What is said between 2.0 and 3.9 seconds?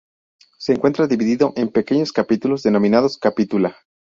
capítulos denominados "capitula".